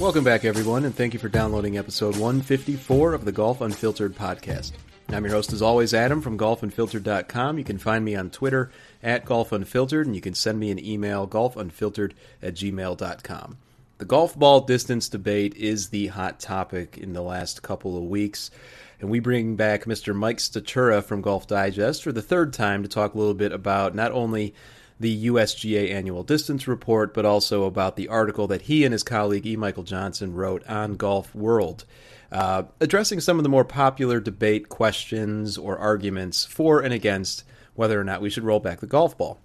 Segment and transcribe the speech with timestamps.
[0.00, 4.70] Welcome back, everyone, and thank you for downloading episode 154 of the Golf Unfiltered podcast.
[5.08, 7.58] I'm your host, as always, Adam from golfunfiltered.com.
[7.58, 8.70] You can find me on Twitter
[9.02, 13.58] at golfunfiltered, and you can send me an email, golfunfiltered at gmail.com.
[13.98, 18.52] The golf ball distance debate is the hot topic in the last couple of weeks,
[19.00, 20.14] and we bring back Mr.
[20.14, 23.96] Mike Stachura from Golf Digest for the third time to talk a little bit about
[23.96, 24.54] not only
[25.00, 29.46] the USGA annual distance report, but also about the article that he and his colleague
[29.46, 29.56] E.
[29.56, 31.84] Michael Johnson wrote on Golf World,
[32.32, 38.00] uh, addressing some of the more popular debate questions or arguments for and against whether
[38.00, 39.40] or not we should roll back the golf ball.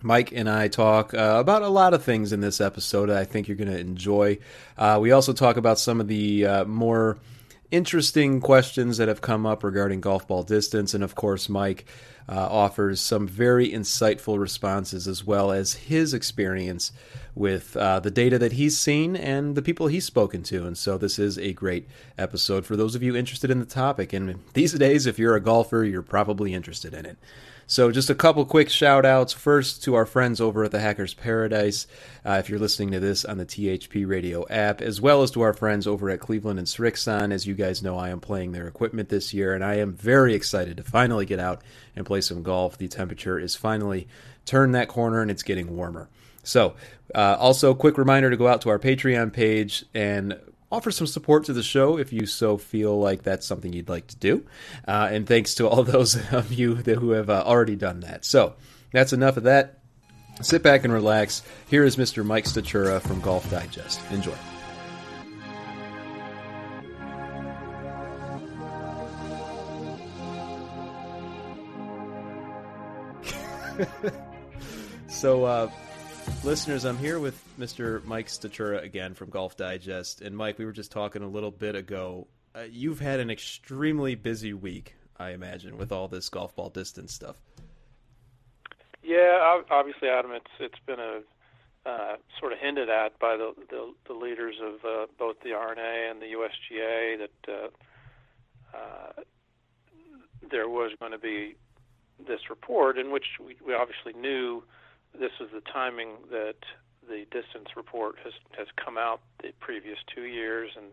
[0.00, 3.24] Mike and I talk uh, about a lot of things in this episode that I
[3.24, 4.38] think you're going to enjoy.
[4.76, 7.18] Uh, we also talk about some of the uh, more
[7.72, 10.94] interesting questions that have come up regarding golf ball distance.
[10.94, 11.86] And of course, Mike
[12.28, 16.92] uh, offers some very insightful responses as well as his experience
[17.34, 20.66] with uh, the data that he's seen and the people he's spoken to.
[20.66, 24.12] And so, this is a great episode for those of you interested in the topic.
[24.12, 27.16] And these days, if you're a golfer, you're probably interested in it.
[27.70, 29.34] So, just a couple quick shout outs.
[29.34, 31.86] First, to our friends over at the Hackers Paradise,
[32.24, 35.42] uh, if you're listening to this on the THP Radio app, as well as to
[35.42, 37.30] our friends over at Cleveland and Srixon.
[37.30, 40.32] As you guys know, I am playing their equipment this year, and I am very
[40.32, 41.60] excited to finally get out
[41.94, 42.78] and play some golf.
[42.78, 44.08] The temperature is finally
[44.46, 46.08] turned that corner, and it's getting warmer.
[46.44, 46.74] So,
[47.14, 51.44] uh, also, quick reminder to go out to our Patreon page and offer some support
[51.44, 54.44] to the show if you so feel like that's something you'd like to do.
[54.86, 58.24] Uh, and thanks to all those of you that, who have uh, already done that.
[58.24, 58.54] So
[58.92, 59.78] that's enough of that.
[60.40, 61.42] Sit back and relax.
[61.68, 62.24] Here is Mr.
[62.24, 64.00] Mike Stachura from Golf Digest.
[64.12, 64.34] Enjoy.
[75.08, 75.70] so, uh,
[76.44, 78.04] listeners, I'm here with Mr.
[78.04, 80.20] Mike Stachura again from Golf Digest.
[80.22, 82.26] And Mike, we were just talking a little bit ago.
[82.54, 87.12] Uh, you've had an extremely busy week, I imagine, with all this golf ball distance
[87.12, 87.36] stuff.
[89.02, 91.20] Yeah, obviously, Adam, it's it's been a
[91.88, 96.10] uh, sort of hinted at by the the, the leaders of uh, both the R&A
[96.10, 99.22] and the USGA that uh, uh,
[100.50, 101.56] there was going to be
[102.26, 104.62] this report in which we, we obviously knew
[105.18, 106.56] this is the timing that
[107.08, 110.86] the distance report has has come out the previous two years, and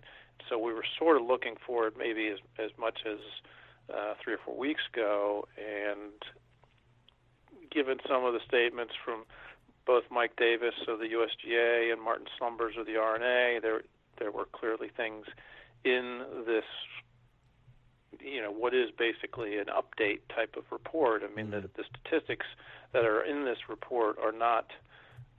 [0.50, 3.20] so we were sort of looking for it maybe as as much as
[3.94, 6.14] uh, three or four weeks ago, and
[7.72, 9.26] given some of the statements from
[9.86, 13.82] both Mike Davis of the USGA and Martin Slumbers of the R&A, there
[14.18, 15.26] there were clearly things
[15.84, 16.64] in this
[18.26, 21.22] you know what is basically an update type of report.
[21.24, 21.62] I mean, mm-hmm.
[21.62, 22.46] the, the statistics
[22.94, 24.72] that are in this report are not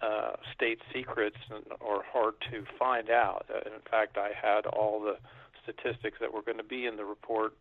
[0.01, 3.47] uh, state secrets and, or hard to find out.
[3.51, 5.17] Uh, in fact, I had all the
[5.63, 7.55] statistics that were going to be in the report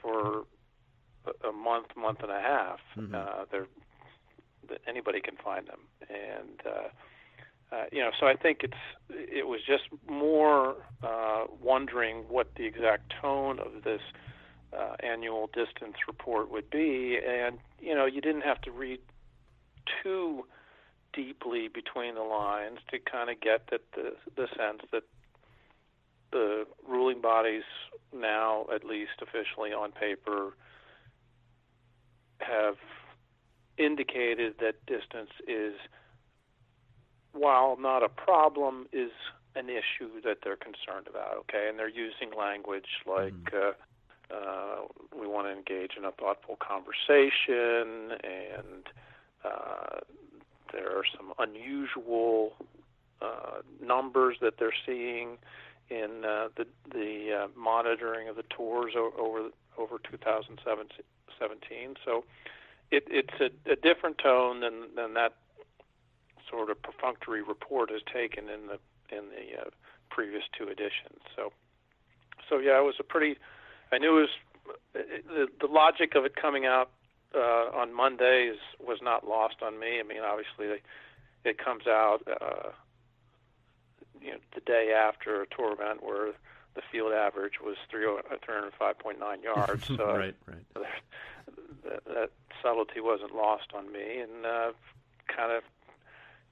[0.00, 0.44] for
[1.46, 2.78] a month, month and a half.
[2.96, 3.14] Mm-hmm.
[3.14, 3.66] Uh, they're
[4.86, 6.88] anybody can find them, and uh,
[7.74, 8.74] uh, you know, so I think it's
[9.10, 14.00] it was just more uh, wondering what the exact tone of this
[14.78, 19.00] uh, annual distance report would be, and you know, you didn't have to read
[20.02, 20.44] too
[21.12, 25.04] deeply between the lines to kind of get that the the sense that
[26.32, 27.62] the ruling bodies
[28.14, 30.56] now, at least officially on paper,
[32.40, 32.76] have
[33.78, 35.74] indicated that distance is,
[37.32, 39.12] while not a problem, is
[39.54, 41.36] an issue that they're concerned about.
[41.38, 43.32] Okay, and they're using language like.
[43.32, 43.70] Mm.
[43.70, 43.72] Uh,
[44.30, 44.82] uh,
[45.18, 48.88] we want to engage in a thoughtful conversation and
[49.44, 50.00] uh,
[50.72, 52.52] there are some unusual
[53.22, 55.38] uh, numbers that they're seeing
[55.88, 61.94] in uh, the the uh, monitoring of the tours over over 2017.
[62.04, 62.24] So
[62.90, 65.34] it, it's a, a different tone than than that
[66.50, 68.78] sort of perfunctory report has taken in the
[69.16, 69.70] in the
[70.10, 71.20] previous two editions.
[71.34, 71.52] So
[72.48, 73.38] so yeah, it was a pretty.
[73.92, 74.28] I knew it was
[75.28, 76.90] the the logic of it coming out
[77.34, 80.00] uh, on Mondays was not lost on me.
[80.00, 80.82] I mean, obviously,
[81.44, 82.70] it comes out, uh,
[84.20, 86.32] you know, the day after a tour event where
[86.74, 89.86] the field average was 305.9 yards.
[89.96, 90.86] So right, right.
[91.84, 92.30] That, that
[92.60, 94.72] subtlety wasn't lost on me, and uh,
[95.28, 95.62] kind of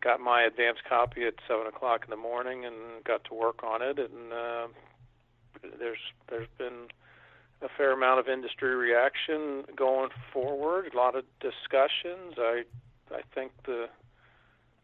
[0.00, 3.82] got my advance copy at seven o'clock in the morning and got to work on
[3.82, 3.98] it.
[3.98, 4.69] And uh,
[5.81, 5.98] there's
[6.28, 6.86] there's been
[7.64, 10.90] a fair amount of industry reaction going forward.
[10.93, 12.34] A lot of discussions.
[12.38, 12.62] I
[13.11, 13.88] I think the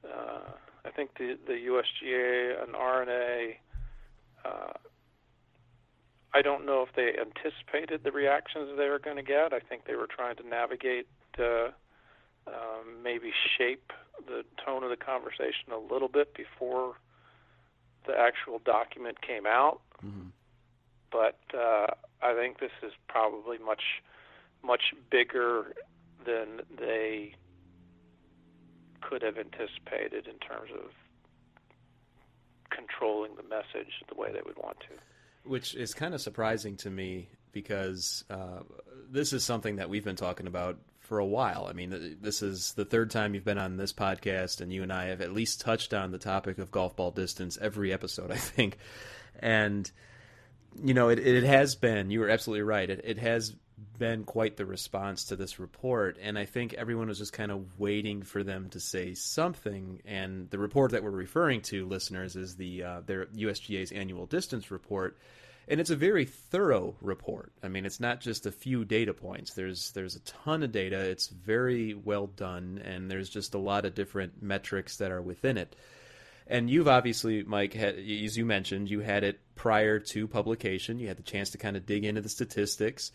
[0.04, 0.50] uh,
[0.84, 3.60] I think the the USGA and R&A.
[4.44, 4.72] Uh,
[6.32, 9.52] I don't know if they anticipated the reactions they were going to get.
[9.52, 11.70] I think they were trying to navigate, uh,
[12.46, 13.92] um, maybe shape
[14.26, 16.94] the tone of the conversation a little bit before
[18.06, 19.80] the actual document came out.
[20.04, 20.28] Mm-hmm.
[21.10, 21.86] But uh,
[22.22, 23.82] I think this is probably much,
[24.62, 25.74] much bigger
[26.24, 27.34] than they
[29.00, 30.90] could have anticipated in terms of
[32.70, 34.94] controlling the message the way they would want to
[35.44, 38.60] which is kind of surprising to me because uh,
[39.10, 41.66] this is something that we've been talking about for a while.
[41.68, 44.92] I mean, this is the third time you've been on this podcast, and you and
[44.92, 48.36] I have at least touched on the topic of golf ball distance every episode, I
[48.36, 48.76] think.
[49.40, 49.90] And
[50.82, 52.10] you know, it, it has been.
[52.10, 52.88] You were absolutely right.
[52.88, 53.54] It, it has
[53.98, 57.78] been quite the response to this report, and I think everyone was just kind of
[57.78, 60.00] waiting for them to say something.
[60.04, 64.70] And the report that we're referring to, listeners, is the uh, their USGA's annual distance
[64.70, 65.18] report,
[65.68, 67.52] and it's a very thorough report.
[67.62, 69.54] I mean, it's not just a few data points.
[69.54, 70.98] There's there's a ton of data.
[70.98, 75.58] It's very well done, and there's just a lot of different metrics that are within
[75.58, 75.76] it.
[76.50, 80.98] And you've obviously, Mike, had, as you mentioned, you had it prior to publication.
[80.98, 83.12] You had the chance to kind of dig into the statistics.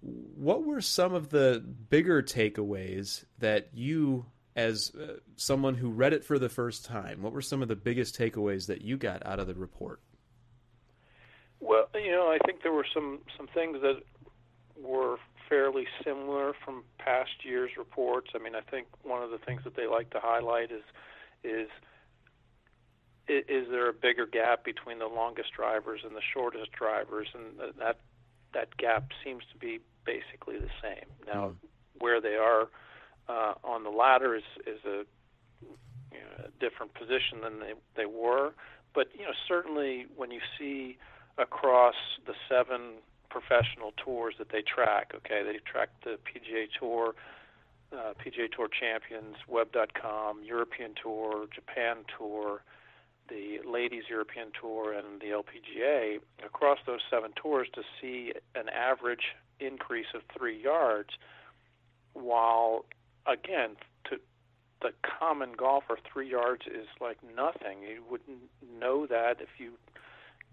[0.00, 4.24] What were some of the bigger takeaways that you
[4.56, 7.76] as uh, someone who read it for the first time what were some of the
[7.76, 10.00] biggest takeaways that you got out of the report?
[11.60, 14.00] Well you know i think there were some some things that
[14.82, 15.18] were
[15.48, 18.30] fairly similar from past years reports.
[18.34, 20.82] I mean i think one of the things that they like to highlight is
[21.44, 21.68] is
[23.28, 27.98] is there a bigger gap between the longest drivers and the shortest drivers and that
[28.54, 31.04] that gap seems to be basically the same.
[31.26, 31.54] Now, mm.
[31.98, 32.68] where they are
[33.28, 35.04] uh, on the ladder is is a,
[36.12, 38.52] you know, a different position than they they were,
[38.94, 40.96] but you know certainly when you see
[41.36, 41.94] across
[42.26, 42.98] the seven
[43.30, 47.14] professional tours that they track, okay, they track the PGA Tour.
[47.90, 52.60] Uh, PGA Tour champions, Web.com, European Tour, Japan Tour,
[53.28, 59.34] the Ladies European Tour and the LPGA, across those seven tours to see an average
[59.60, 61.10] increase of three yards,
[62.12, 62.84] while
[63.26, 64.18] again, to
[64.80, 67.82] the common golfer, three yards is like nothing.
[67.82, 68.38] You wouldn't
[68.80, 69.72] know that if you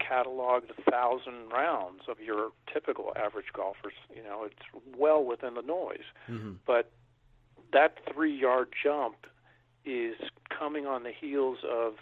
[0.01, 3.93] cataloged a thousand rounds of your typical average golfers.
[4.15, 6.05] You know, it's well within the noise.
[6.29, 6.53] Mm-hmm.
[6.65, 6.91] But
[7.71, 9.15] that three yard jump
[9.85, 10.15] is
[10.57, 11.93] coming on the heels of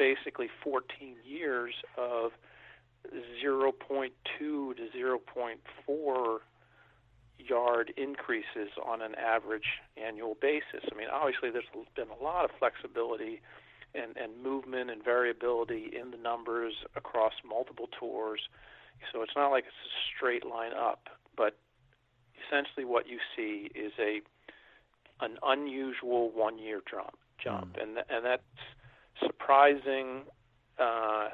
[0.00, 2.32] basically 14 years of
[3.44, 6.38] 0.2 to 0.4
[7.38, 10.88] yard increases on an average annual basis.
[10.90, 13.42] I mean, obviously, there's been a lot of flexibility
[13.94, 18.40] and, and movement and variability in the numbers across multiple tours.
[19.12, 21.58] So it's not like it's a straight line up, but
[22.46, 24.20] essentially what you see is a
[25.22, 27.82] an unusual one year jump jump, mm.
[27.82, 28.42] and and that's
[29.24, 30.22] surprising.
[30.78, 31.30] Uh,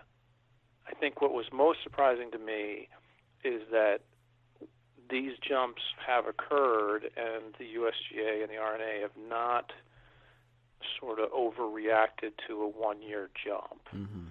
[0.89, 2.89] I think what was most surprising to me
[3.45, 4.01] is that
[5.09, 9.73] these jumps have occurred, and the USGA and the R&A have not
[11.01, 14.27] sort of overreacted to a one-year jump mm-hmm.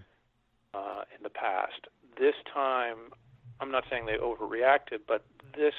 [0.73, 1.87] uh, in the past.
[2.17, 3.11] This time,
[3.59, 5.73] I'm not saying they overreacted, but this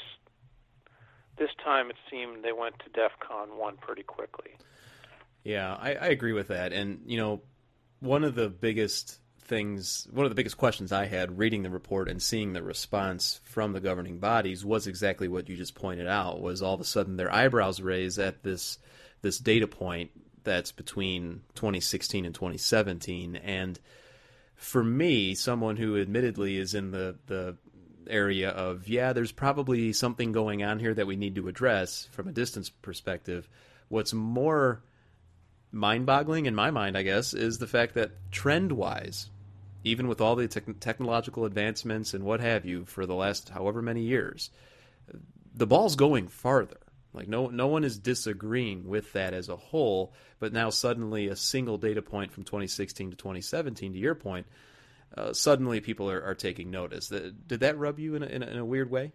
[1.38, 4.52] this time it seemed they went to DEFCON one pretty quickly.
[5.44, 7.42] Yeah, I, I agree with that, and you know,
[8.00, 12.08] one of the biggest things, one of the biggest questions I had reading the report
[12.08, 16.40] and seeing the response from the governing bodies was exactly what you just pointed out.
[16.40, 18.78] Was all of a sudden their eyebrows raised at this
[19.22, 20.10] this data point
[20.44, 23.80] that's between 2016 and 2017, and
[24.54, 27.56] for me, someone who admittedly is in the the
[28.08, 32.28] area of yeah, there's probably something going on here that we need to address from
[32.28, 33.48] a distance perspective.
[33.88, 34.82] What's more
[35.72, 39.30] mind boggling in my mind, I guess, is the fact that trend wise,
[39.84, 43.82] even with all the te- technological advancements and what have you for the last however
[43.82, 44.50] many years,
[45.54, 46.78] the ball's going farther.
[47.12, 51.36] Like no no one is disagreeing with that as a whole, but now suddenly a
[51.36, 54.46] single data point from 2016 to 2017, to your point,
[55.16, 57.08] uh, suddenly people are, are taking notice.
[57.08, 59.12] Did that rub you in a, in a, in a weird way?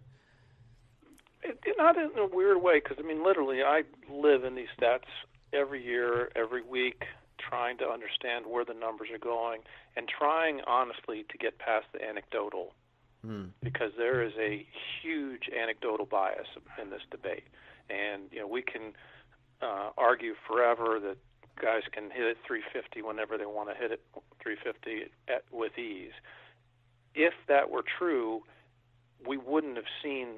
[1.44, 5.06] It, not in a weird way, because I mean, literally, I live in these stats
[5.52, 7.04] every year, every week,
[7.38, 9.60] trying to understand where the numbers are going,
[9.96, 12.74] and trying honestly to get past the anecdotal,
[13.26, 13.48] mm.
[13.62, 14.66] because there is a
[15.02, 16.46] huge anecdotal bias
[16.80, 17.44] in this debate,
[17.90, 18.92] and you know we can
[19.60, 21.16] uh, argue forever that
[21.60, 24.00] guys can hit it 350 whenever they want to hit it
[24.42, 26.12] 350 at, with ease.
[27.14, 28.42] If that were true,
[29.26, 30.28] we wouldn't have seen,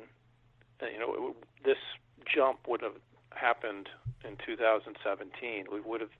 [0.82, 1.78] you know, this
[2.26, 2.96] jump would have
[3.36, 3.88] happened
[4.24, 5.66] in 2017.
[5.72, 6.10] We would have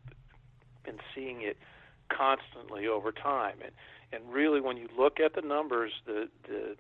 [0.85, 1.57] been seeing it
[2.09, 3.57] constantly over time.
[3.63, 3.73] And
[4.13, 6.77] and really, when you look at the numbers, the the,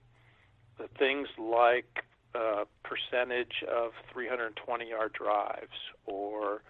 [0.78, 6.62] the things like uh, percentage of 320 yard drives or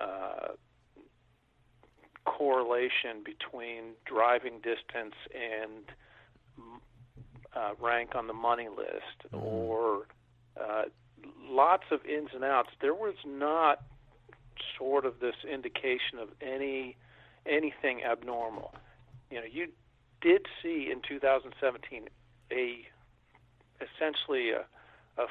[0.00, 0.48] uh,
[2.24, 5.84] correlation between driving distance and
[7.54, 9.46] uh, rank on the money list mm-hmm.
[9.46, 10.06] or
[10.60, 10.82] uh,
[11.48, 12.70] lots of ins and outs.
[12.80, 13.82] There was not
[14.78, 16.96] sort of this indication of any
[17.46, 18.74] anything abnormal.
[19.30, 19.68] You know, you
[20.20, 22.08] did see in 2017
[22.50, 22.86] a
[23.80, 24.64] essentially a,
[25.20, 25.26] a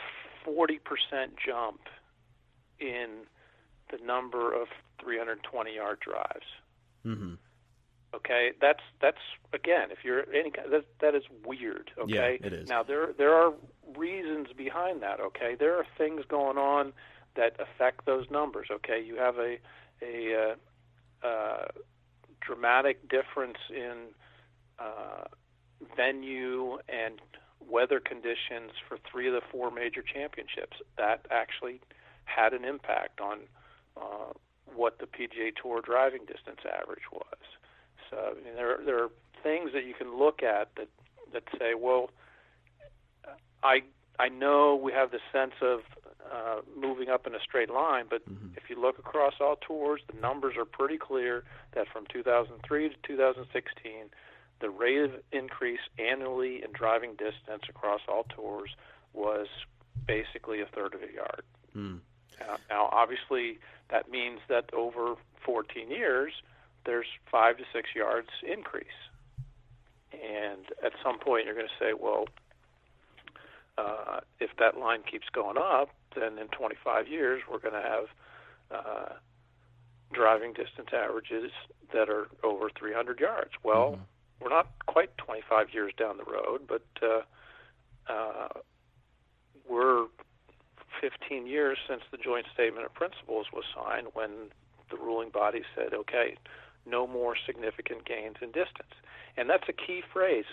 [0.48, 0.80] 40%
[1.44, 1.82] jump
[2.80, 3.26] in
[3.92, 4.68] the number of
[5.02, 6.46] 320 yard drives.
[7.06, 7.34] Mm-hmm.
[8.16, 9.18] Okay, that's that's
[9.54, 11.92] again, if you're any that that is weird.
[11.98, 12.70] Okay, yeah, it is.
[12.70, 13.54] Now there there are
[13.98, 15.20] reasons behind that.
[15.20, 16.94] Okay, there are things going on
[17.36, 18.68] that affect those numbers.
[18.72, 19.58] Okay, you have a
[20.02, 20.56] a
[21.24, 21.68] uh, uh,
[22.42, 24.10] dramatic difference in
[24.78, 25.26] uh,
[25.96, 27.20] venue and
[27.68, 30.78] weather conditions for three of the four major championships.
[30.98, 31.82] That actually
[32.26, 33.40] had an impact on
[33.98, 34.34] uh,
[34.74, 37.40] what the PGA Tour driving distance average was.
[38.14, 39.10] So I mean, there there are
[39.42, 40.90] things that you can look at that
[41.34, 42.12] that say, well,
[43.64, 43.82] I
[44.20, 45.82] I know we have the sense of
[46.32, 48.50] uh, moving up in a straight line, but mm-hmm.
[48.56, 51.44] if you look across all tours, the numbers are pretty clear
[51.74, 53.92] that from 2003 to 2016,
[54.60, 58.76] the rate of increase annually in driving distance across all tours
[59.14, 59.48] was
[60.08, 61.44] basically a third of a yard.
[61.76, 62.00] Mm.
[62.40, 65.16] Now, now, obviously, that means that over
[65.46, 66.34] 14 years,
[66.86, 68.86] there's five to six yards increase.
[70.12, 72.26] And at some point, you're going to say, well,
[73.78, 78.06] uh, if that line keeps going up, then in 25 years, we're going to have
[78.72, 79.14] uh,
[80.14, 81.52] driving distance averages
[81.92, 83.52] that are over 300 yards.
[83.64, 84.02] Well, mm-hmm.
[84.40, 87.22] we're not quite 25 years down the road, but uh,
[88.12, 88.50] uh,
[89.68, 90.06] we're
[91.02, 94.50] 15 years since the joint statement of principles was signed when
[94.92, 96.38] the ruling body said, okay,
[96.86, 98.94] no more significant gains in distance.
[99.38, 100.46] And that's a key phrase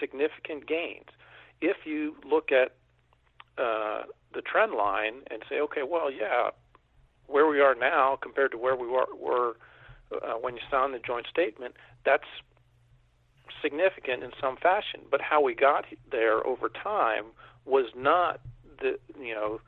[0.00, 1.08] significant gains.
[1.60, 2.74] If you look at
[3.58, 4.02] uh,
[4.32, 6.50] the trend line and say, okay, well, yeah,
[7.26, 9.56] where we are now compared to where we were, were
[10.12, 12.24] uh, when you signed the joint statement, that's
[13.62, 15.00] significant in some fashion.
[15.10, 17.26] But how we got there over time
[17.64, 18.40] was not
[18.80, 19.60] the you know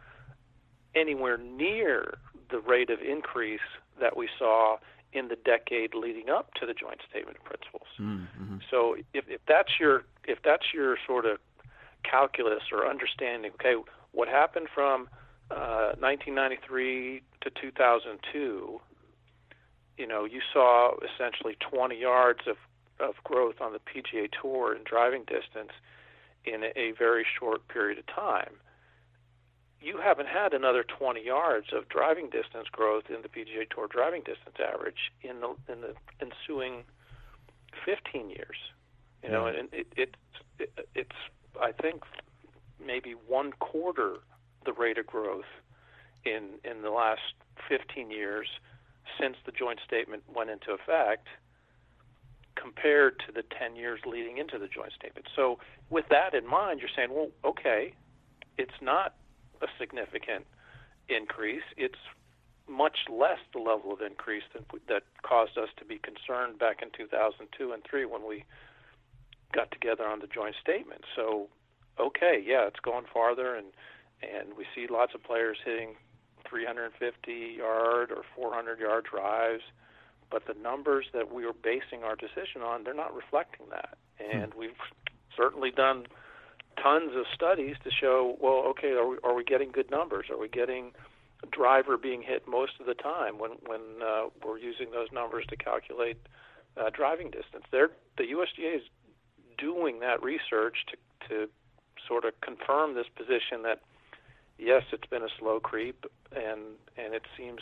[0.94, 2.18] anywhere near
[2.50, 3.60] the rate of increase
[4.00, 4.76] that we saw
[5.16, 7.88] in the decade leading up to the joint statement of principles.
[7.98, 8.58] Mm-hmm.
[8.70, 11.38] So if, if that's your if that's your sort of
[12.02, 13.74] calculus or understanding, okay,
[14.12, 15.08] what happened from
[15.50, 18.80] uh, 1993 to 2002,
[19.98, 22.56] you know, you saw essentially 20 yards of
[22.98, 25.72] of growth on the PGA Tour in driving distance
[26.44, 28.54] in a very short period of time
[29.80, 34.22] you haven't had another 20 yards of driving distance growth in the PGA Tour driving
[34.22, 36.84] distance average in the in the ensuing
[37.84, 38.56] 15 years.
[39.22, 40.16] You know, and it, it,
[40.58, 41.16] it it's
[41.60, 42.02] I think
[42.84, 44.18] maybe one quarter
[44.64, 45.50] the rate of growth
[46.24, 47.34] in in the last
[47.68, 48.48] 15 years
[49.20, 51.28] since the joint statement went into effect
[52.54, 55.26] compared to the 10 years leading into the joint statement.
[55.36, 55.58] So
[55.90, 57.92] with that in mind, you're saying, well, okay,
[58.58, 59.14] it's not
[59.62, 60.46] a significant
[61.08, 61.62] increase.
[61.76, 61.98] It's
[62.68, 66.90] much less the level of increase that, that caused us to be concerned back in
[66.96, 68.44] 2002 and 3 when we
[69.52, 71.02] got together on the joint statement.
[71.14, 71.48] So,
[71.98, 73.68] okay, yeah, it's going farther, and
[74.22, 75.94] and we see lots of players hitting
[76.48, 79.62] 350 yard or 400 yard drives,
[80.30, 83.98] but the numbers that we were basing our decision on, they're not reflecting that.
[84.18, 84.58] And hmm.
[84.58, 84.80] we've
[85.36, 86.06] certainly done
[86.82, 90.26] tons of studies to show, well, okay, are we, are we getting good numbers?
[90.30, 90.92] Are we getting
[91.50, 95.56] driver being hit most of the time when when uh, we're using those numbers to
[95.56, 96.18] calculate
[96.76, 97.64] uh, driving distance.
[97.70, 98.82] They're, the USGA is
[99.58, 100.96] doing that research to
[101.28, 101.48] to
[102.06, 103.80] sort of confirm this position that
[104.58, 106.04] yes, it's been a slow creep,
[106.34, 106.60] and
[106.96, 107.60] and it seems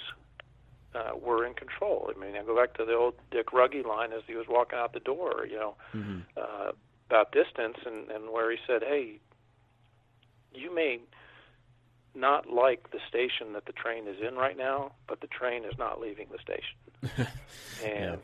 [0.95, 2.11] uh, we're in control.
[2.15, 4.79] I mean, I go back to the old Dick Rugge line as he was walking
[4.79, 6.21] out the door, you know, mm-hmm.
[6.37, 6.73] uh,
[7.09, 9.21] about distance, and and where he said, "Hey,
[10.53, 11.01] you may
[12.15, 15.77] not like the station that the train is in right now, but the train is
[15.79, 17.29] not leaving the station."
[17.85, 18.21] and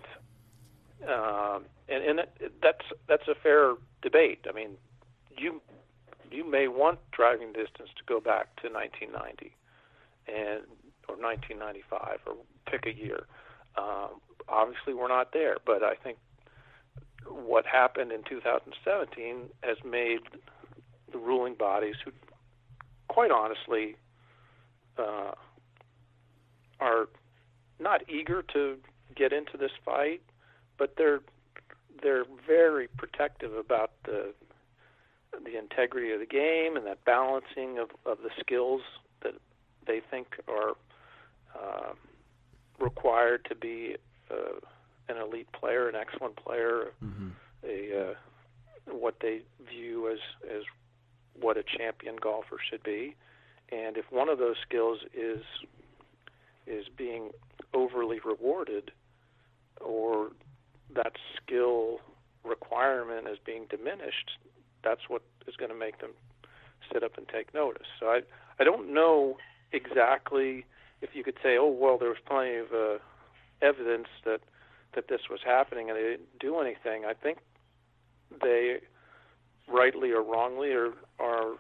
[1.01, 1.55] yeah.
[1.55, 4.47] um, and and it, that's that's a fair debate.
[4.49, 4.77] I mean,
[5.37, 5.61] you
[6.31, 9.55] you may want driving distance to go back to 1990
[10.29, 10.63] and
[11.09, 13.27] or 1995 or pick a year.
[13.77, 16.19] Um, obviously, we're not there, but I think
[17.27, 20.21] what happened in 2017 has made
[21.13, 22.13] the ruling bodies, who
[23.09, 23.97] quite honestly
[24.99, 25.33] uh,
[26.81, 27.09] are
[27.79, 28.77] not eager to
[29.17, 30.23] get into this fight,
[30.79, 31.21] but they're
[32.03, 34.33] they're very protective about the
[35.45, 38.83] the integrity of the game and that balancing of, of the skills
[39.23, 39.35] that
[39.87, 40.73] they think are
[41.55, 41.93] uh,
[42.79, 43.97] required to be
[44.31, 44.59] uh,
[45.09, 47.29] an elite player, an excellent player, mm-hmm.
[47.65, 48.15] a uh,
[48.93, 50.63] what they view as as
[51.39, 53.15] what a champion golfer should be.
[53.73, 55.43] And if one of those skills is
[56.67, 57.31] is being
[57.75, 58.91] overly rewarded,
[59.81, 60.31] or
[60.95, 62.01] that skill
[62.45, 64.33] requirement is being diminished,
[64.83, 66.11] that's what is going to make them
[66.93, 67.87] sit up and take notice.
[67.99, 68.21] So I
[68.59, 69.39] I don't know
[69.73, 70.65] exactly
[71.01, 72.99] if you could say, oh well, there was plenty of uh,
[73.63, 74.41] evidence that
[74.95, 77.05] that this was happening and they didn't do anything.
[77.05, 77.39] I think
[78.43, 78.79] they
[79.69, 81.55] rightly or wrongly are are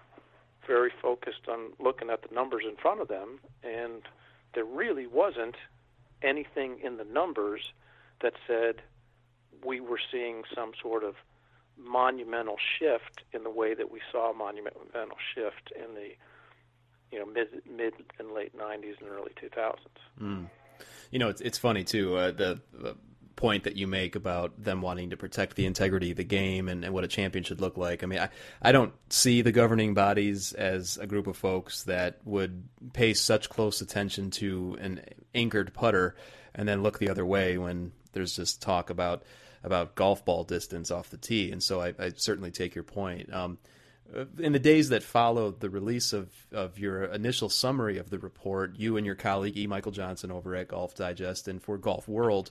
[0.66, 4.02] very focused on looking at the numbers in front of them and
[4.54, 5.56] there really wasn't
[6.22, 7.72] anything in the numbers
[8.20, 8.82] that said
[9.64, 11.14] we were seeing some sort of
[11.78, 16.10] monumental shift in the way that we saw a monumental shift in the
[17.10, 19.76] you know mid mid and late 90s and early 2000s.
[20.20, 20.50] Mm.
[21.10, 22.16] You know, it's it's funny too.
[22.16, 22.96] Uh, the, the,
[23.40, 26.84] point that you make about them wanting to protect the integrity of the game and,
[26.84, 28.02] and, what a champion should look like.
[28.02, 28.28] I mean, I,
[28.60, 33.48] I don't see the governing bodies as a group of folks that would pay such
[33.48, 35.00] close attention to an
[35.34, 36.14] anchored putter
[36.54, 39.22] and then look the other way when there's just talk about
[39.64, 41.50] about golf ball distance off the tee.
[41.50, 43.32] And so I, I certainly take your point.
[43.32, 43.58] Um,
[44.38, 48.76] in the days that followed the release of, of your initial summary of the report,
[48.76, 49.66] you and your colleague E.
[49.66, 52.50] Michael Johnson over at Golf Digest and for Golf World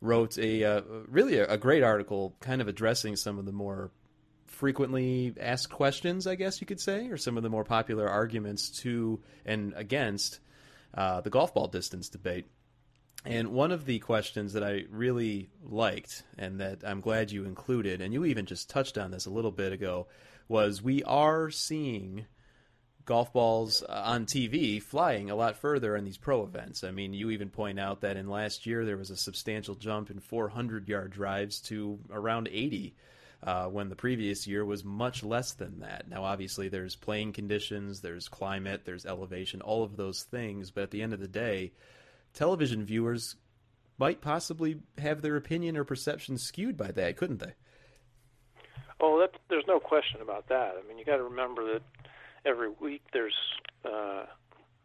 [0.00, 3.90] wrote a uh, really a, a, great article, kind of addressing some of the more
[4.46, 8.70] frequently asked questions, I guess you could say, or some of the more popular arguments
[8.80, 10.40] to and against
[10.94, 12.46] uh, the golf ball distance debate.
[13.24, 18.00] And one of the questions that I really liked and that I'm glad you included,
[18.00, 20.06] and you even just touched on this a little bit ago,
[20.48, 22.26] was we are seeing
[23.10, 26.84] golf balls uh, on TV flying a lot further in these pro events.
[26.84, 30.10] I mean, you even point out that in last year there was a substantial jump
[30.10, 32.94] in 400 yard drives to around 80.
[33.42, 36.06] Uh, when the previous year was much less than that.
[36.10, 40.70] Now, obviously, there's playing conditions, there's climate, there's elevation, all of those things.
[40.70, 41.72] But at the end of the day,
[42.34, 43.36] television viewers
[43.96, 47.54] might possibly have their opinion or perception skewed by that, couldn't they?
[49.00, 50.74] Oh, that, there's no question about that.
[50.78, 51.82] I mean, you got to remember that
[52.44, 53.34] every week there's,
[53.84, 54.24] uh,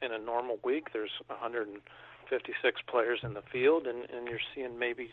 [0.01, 5.11] in a normal week, there's 156 players in the field, and, and you're seeing maybe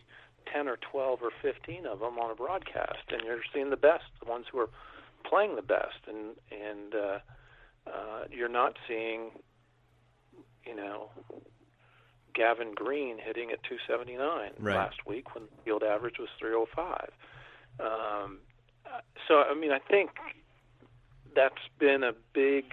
[0.53, 4.05] 10 or 12 or 15 of them on a broadcast, and you're seeing the best,
[4.23, 4.71] the ones who are
[5.29, 7.19] playing the best, and and uh,
[7.87, 9.31] uh, you're not seeing,
[10.65, 11.11] you know,
[12.35, 14.75] Gavin Green hitting at 279 right.
[14.75, 17.11] last week when field average was 305.
[17.81, 18.39] Um,
[19.29, 20.11] so I mean, I think
[21.35, 22.65] that's been a big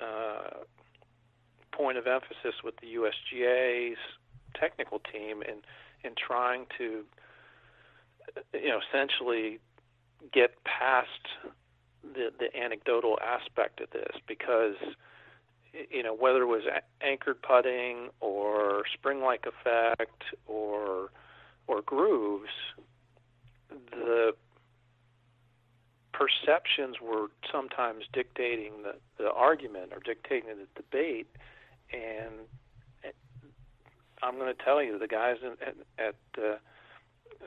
[0.00, 0.64] uh,
[1.72, 3.98] point of emphasis with the USGA's
[4.54, 5.62] technical team in
[6.04, 7.04] in trying to,
[8.54, 9.58] you know, essentially
[10.32, 11.08] get past
[12.02, 14.76] the the anecdotal aspect of this because
[15.90, 16.62] you know, whether it was
[17.02, 21.10] anchored putting or spring-like effect or
[21.66, 22.50] or grooves,
[23.90, 24.32] the
[26.18, 31.28] perceptions were sometimes dictating the, the argument or dictating the debate,
[31.92, 32.48] and
[34.22, 36.56] I'm going to tell you, the guys in, at, at uh,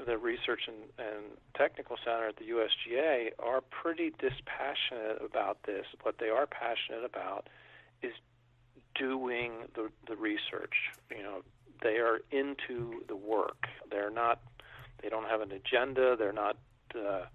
[0.06, 5.86] the research and, and technical center at the USGA are pretty dispassionate about this.
[6.04, 7.48] What they are passionate about
[8.02, 8.14] is
[8.96, 10.76] doing the the research.
[11.10, 11.42] You know,
[11.82, 13.68] they are into the work.
[13.90, 14.42] They're not.
[15.04, 16.16] They don't have an agenda.
[16.16, 16.58] They're not
[16.96, 17.26] uh,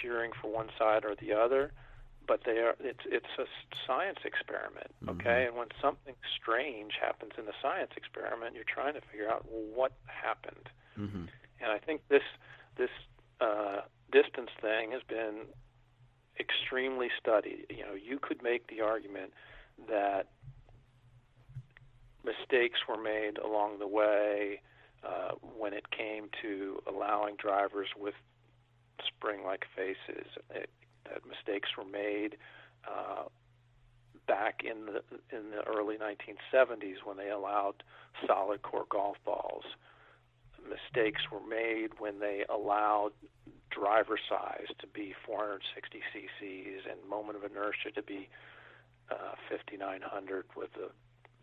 [0.00, 1.72] cheering for one side or the other.
[2.26, 2.76] But they are.
[2.78, 3.44] It's it's a
[3.84, 4.94] science experiment.
[5.08, 5.48] Okay, mm-hmm.
[5.48, 9.64] and when something strange happens in the science experiment, you're trying to figure out well,
[9.74, 10.68] what happened.
[10.96, 11.24] Mm-hmm.
[11.60, 12.22] And I think this
[12.78, 12.90] this
[13.40, 13.80] uh,
[14.12, 15.46] distance thing has been
[16.38, 17.66] extremely studied.
[17.70, 19.32] You know, you could make the argument
[19.88, 20.28] that
[22.24, 24.60] mistakes were made along the way
[25.04, 28.14] uh, when it came to allowing drivers with
[29.06, 30.26] spring-like faces.
[30.50, 30.70] It,
[31.04, 32.36] that mistakes were made
[32.86, 33.24] uh,
[34.26, 35.02] back in the
[35.36, 37.82] in the early 1970s when they allowed
[38.26, 39.64] solid core golf balls.
[40.62, 43.12] Mistakes were made when they allowed
[43.70, 48.28] driver size to be 460 cc's and moment of inertia to be
[49.10, 50.92] uh, 5900 with a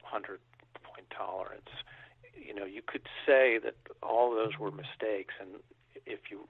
[0.02, 0.40] 100
[0.84, 1.70] point tolerance.
[2.34, 5.60] You know, you could say that all those were mistakes, and
[6.06, 6.48] if you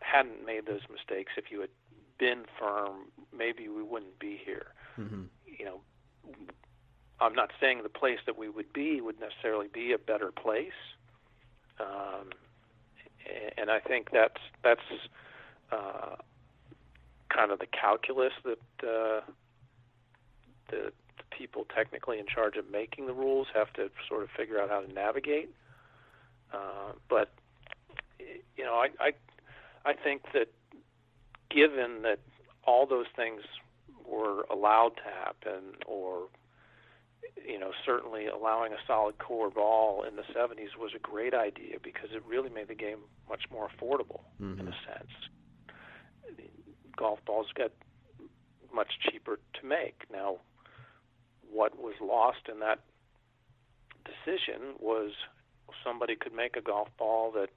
[0.00, 1.70] hadn't made those mistakes, if you had
[2.18, 3.06] been firm,
[3.36, 4.68] maybe we wouldn't be here.
[4.98, 5.22] Mm-hmm.
[5.46, 5.80] You know,
[7.20, 10.72] I'm not saying the place that we would be would necessarily be a better place.
[11.80, 12.30] Um,
[13.56, 14.80] and I think that's that's
[15.70, 16.16] uh,
[17.28, 19.20] kind of the calculus that uh,
[20.70, 24.60] the, the people technically in charge of making the rules have to sort of figure
[24.60, 25.54] out how to navigate.
[26.52, 27.30] Uh, but
[28.18, 29.12] you know, I, I
[29.88, 30.48] I think that
[31.50, 32.18] given that
[32.66, 33.40] all those things
[34.06, 36.24] were allowed to happen, or
[37.46, 41.78] you know, certainly allowing a solid core ball in the 70s was a great idea
[41.82, 42.98] because it really made the game
[43.30, 44.60] much more affordable mm-hmm.
[44.60, 45.10] in a sense.
[46.94, 47.72] Golf balls got
[48.74, 50.02] much cheaper to make.
[50.12, 50.36] Now,
[51.50, 52.80] what was lost in that
[54.04, 55.12] decision was
[55.82, 57.48] somebody could make a golf ball that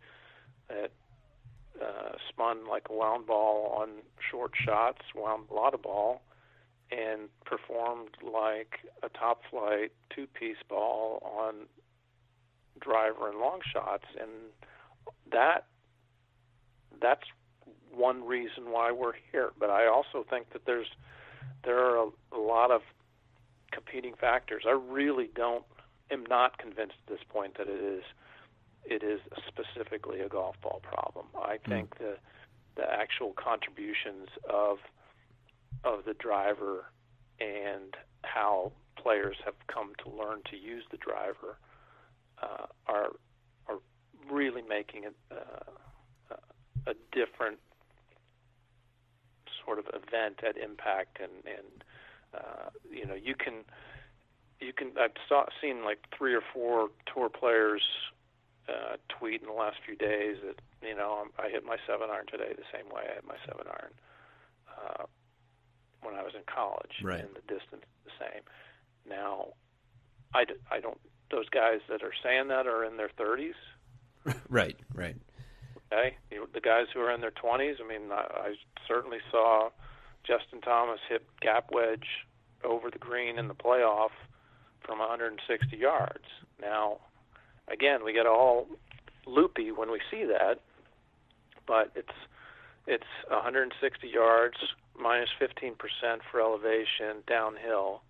[0.69, 0.91] that
[1.79, 3.89] uh, spun like a wound ball on
[4.29, 6.21] short shots, wound balata ball,
[6.91, 11.67] and performed like a top flight two piece ball on
[12.79, 14.05] driver and long shots.
[14.19, 14.29] And
[15.31, 15.65] that
[17.01, 17.23] that's
[17.93, 19.51] one reason why we're here.
[19.59, 20.87] But I also think that there's
[21.63, 22.81] there are a, a lot of
[23.71, 24.63] competing factors.
[24.67, 25.63] I really don't
[26.11, 28.03] am not convinced at this point that it is
[28.85, 31.71] it is specifically a golf ball problem I hmm.
[31.71, 31.99] think mm.
[31.99, 32.17] the
[32.75, 34.77] the actual contributions of
[35.83, 36.85] of the driver
[37.39, 41.57] and how players have come to learn to use the driver
[42.41, 43.11] uh, are
[43.67, 43.79] are
[44.29, 46.35] really making it uh,
[46.87, 47.59] a different
[49.63, 51.83] sort of event at impact and and
[52.33, 53.63] uh, you know you can
[54.59, 57.81] you can I've saw, seen like three or four tour players
[58.71, 62.25] uh, tweet in the last few days that you know I hit my seven iron
[62.31, 63.93] today the same way I hit my seven iron
[64.71, 65.03] uh,
[66.01, 67.19] when I was in college, right.
[67.19, 68.41] and the distance the same.
[69.07, 69.53] Now,
[70.33, 70.99] I, d- I don't.
[71.29, 73.53] Those guys that are saying that are in their 30s.
[74.49, 75.15] right, right.
[75.93, 76.17] Okay,
[76.53, 77.75] the guys who are in their 20s.
[77.83, 78.55] I mean, I, I
[78.87, 79.69] certainly saw
[80.25, 82.25] Justin Thomas hit gap wedge
[82.63, 84.11] over the green in the playoff
[84.85, 86.25] from 160 yards.
[86.61, 86.99] Now,
[87.67, 88.67] again, we get all
[89.25, 90.59] loopy when we see that,
[91.67, 92.09] but it's
[92.87, 94.57] it's 160 yards
[94.99, 95.75] minus 15%
[96.29, 98.01] for elevation downhill,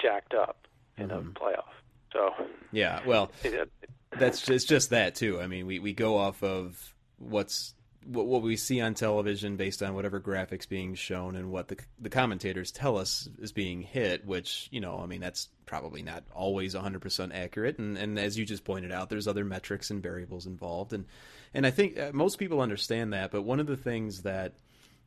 [0.00, 1.28] jacked up in mm-hmm.
[1.28, 1.72] a playoff.
[2.12, 2.30] So
[2.70, 3.70] yeah, well, it,
[4.18, 5.40] that's it's just that too.
[5.40, 7.74] I mean, we, we go off of what's
[8.06, 11.76] what, what we see on television based on whatever graphics being shown and what the
[12.00, 14.26] the commentators tell us is being hit.
[14.26, 17.78] Which you know, I mean, that's probably not always 100% accurate.
[17.78, 20.92] And and as you just pointed out, there's other metrics and variables involved.
[20.92, 21.06] And
[21.54, 23.30] and I think uh, most people understand that.
[23.30, 24.54] But one of the things that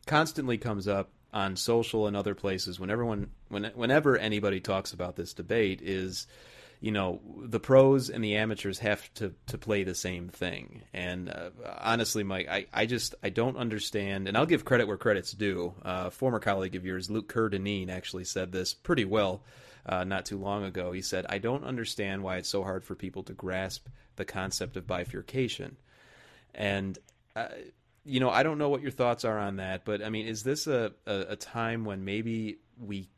[0.06, 5.16] constantly comes up on social and other places when everyone when whenever anybody talks about
[5.16, 6.28] this debate is
[6.86, 10.84] you know the pros and the amateurs have to to play the same thing.
[10.94, 14.96] And uh, honestly mike I, I just i don't understand and i'll give credit where
[14.96, 15.74] credit's due.
[15.82, 19.42] Uh, former colleague of yours luke kerr-dineen actually said this pretty well
[19.88, 20.92] uh, not too long ago.
[20.92, 24.78] He said i don't understand why it's so hard for people to grasp the concept
[24.78, 25.78] of bifurcation.
[26.54, 27.00] And
[27.36, 27.48] uh,
[28.06, 30.44] you know, I don't know what your thoughts are on that, but I mean, is
[30.44, 33.10] this a, a, a, time when maybe we,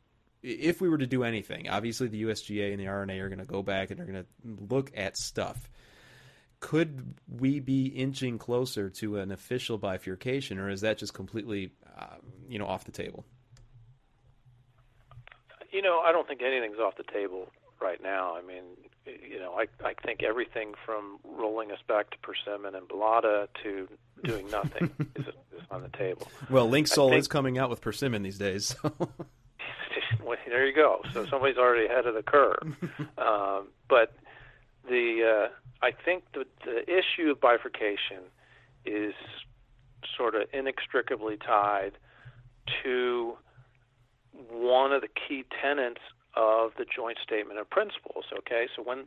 [0.42, 3.44] if we were to do anything, obviously the USGA and the R&A are going to
[3.44, 5.68] go back and they're going to look at stuff.
[6.60, 12.16] Could we be inching closer to an official bifurcation, or is that just completely, uh,
[12.48, 13.24] you know, off the table?
[15.70, 18.36] You know, I don't think anything's off the table right now.
[18.36, 18.64] I mean,
[19.06, 23.88] you know, I I think everything from rolling us back to persimmon and balata to
[24.24, 26.26] doing nothing is, is on the table.
[26.50, 28.76] Well, Linksoul think, is coming out with persimmon these days.
[28.82, 28.92] So.
[30.28, 31.00] Well, there you go.
[31.12, 32.76] So somebody's already ahead of the curve.
[33.18, 34.14] um, but
[34.88, 38.24] the uh, I think the the issue of bifurcation
[38.84, 39.14] is
[40.16, 41.92] sort of inextricably tied
[42.82, 43.36] to
[44.50, 46.00] one of the key tenets
[46.34, 48.26] of the joint statement of principles.
[48.36, 49.04] Okay, so when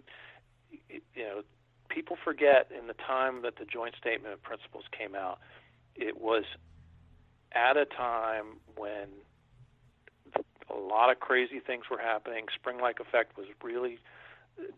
[0.90, 1.42] you know
[1.90, 5.40] people forget in the time that the joint statement of principles came out,
[5.96, 6.44] it was
[7.54, 9.08] at a time when
[10.74, 12.46] a lot of crazy things were happening.
[12.54, 14.00] Spring-like effect was really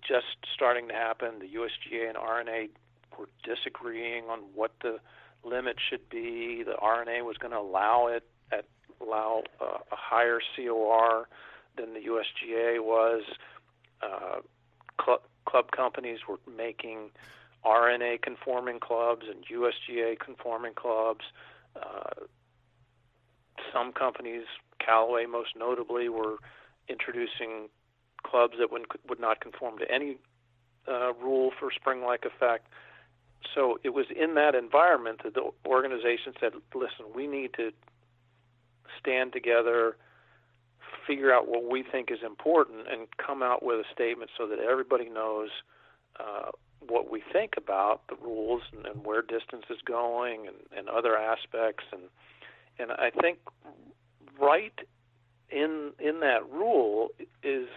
[0.08, 1.40] just starting to happen.
[1.40, 2.70] The USGA and R&A
[3.18, 5.00] were disagreeing on what the
[5.44, 6.64] limit should be.
[6.64, 8.66] The R&A was going to allow it at
[9.02, 11.28] allow uh, a higher COR
[11.76, 13.24] than the USGA was.
[14.02, 14.40] Uh,
[15.04, 17.10] cl- club companies were making
[17.64, 21.26] R&A conforming clubs and USGA conforming clubs.
[21.76, 22.26] Uh,
[23.74, 24.46] some companies,
[24.86, 26.38] Callaway most notably, were
[26.90, 27.70] introducing
[28.24, 30.18] clubs that would, would not conform to any
[30.88, 32.68] uh, rule for spring-like effect.
[33.54, 37.72] So it was in that environment that the organization said, "Listen, we need to
[39.00, 39.98] stand together,
[41.06, 44.60] figure out what we think is important, and come out with a statement so that
[44.60, 45.50] everybody knows
[46.20, 46.52] uh,
[46.88, 51.18] what we think about the rules and, and where distance is going and, and other
[51.18, 52.04] aspects." And
[52.80, 53.40] and I think
[54.40, 54.78] right
[55.50, 57.10] in in that rule
[57.44, 57.68] is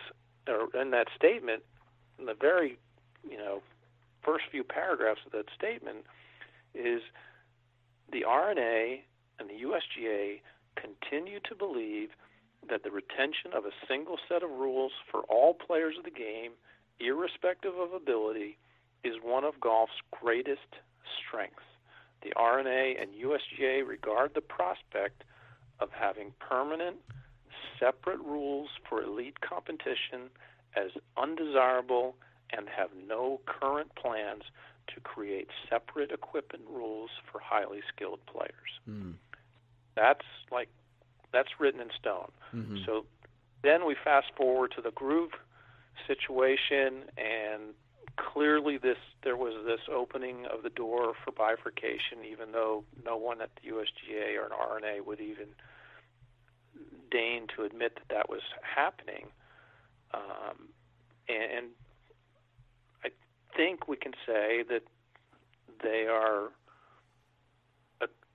[0.48, 1.62] or in that statement,
[2.18, 2.78] in the very
[3.28, 3.62] you know
[4.24, 6.04] first few paragraphs of that statement,
[6.74, 7.02] is
[8.12, 9.04] the R&A
[9.38, 10.40] and the USGA
[10.76, 12.10] continue to believe
[12.68, 16.52] that the retention of a single set of rules for all players of the game,
[16.98, 18.58] irrespective of ability,
[19.04, 20.74] is one of golf's greatest
[21.18, 21.62] strengths.
[22.22, 25.22] The R&A and USGA regard the prospect
[25.80, 26.96] of having permanent,
[27.78, 30.30] separate rules for elite competition
[30.76, 32.16] as undesirable
[32.52, 34.42] and have no current plans
[34.94, 38.80] to create separate equipment rules for highly skilled players.
[38.88, 39.14] Mm.
[39.96, 40.68] That's like
[41.32, 42.30] that's written in stone.
[42.54, 42.78] Mm-hmm.
[42.86, 43.04] So
[43.62, 45.32] then we fast forward to the groove
[46.06, 47.74] situation and
[48.16, 53.40] clearly this there was this opening of the door for bifurcation even though no one
[53.40, 55.48] at the USGA or an R&A would even
[57.10, 59.26] deign to admit that that was happening.
[60.12, 60.68] Um,
[61.28, 61.68] and
[63.04, 63.08] I
[63.56, 64.82] think we can say that
[65.82, 66.50] they are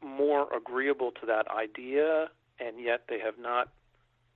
[0.04, 3.70] more agreeable to that idea, and yet they have not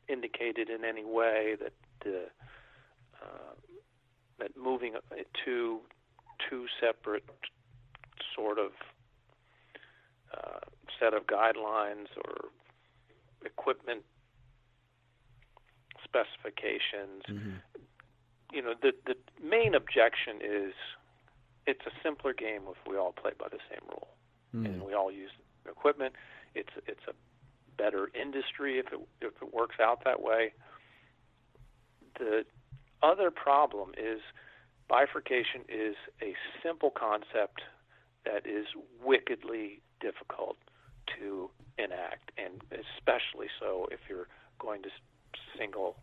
[0.08, 2.26] indicated in any way that the
[3.22, 3.55] uh,
[4.58, 4.94] moving
[5.46, 5.80] to
[6.50, 7.24] two separate
[8.36, 8.72] sort of
[10.34, 10.60] uh,
[11.00, 12.50] set of guidelines or
[13.46, 14.04] equipment
[16.04, 17.24] specifications.
[17.30, 17.56] Mm-hmm.
[18.54, 20.74] You know, the the main objection is
[21.68, 24.08] it's a simpler game if we all play by the same rule
[24.56, 24.66] mm-hmm.
[24.66, 25.32] and we all use
[25.68, 26.14] equipment.
[26.54, 27.14] It's it's a
[27.78, 30.54] better industry if it if it works out that way.
[32.20, 32.46] The
[33.06, 34.20] other problem is
[34.90, 37.62] bifurcation is a simple concept
[38.26, 38.66] that is
[39.04, 40.58] wickedly difficult
[41.20, 44.28] to enact, and especially so if you're
[44.60, 44.90] going to
[45.58, 45.96] single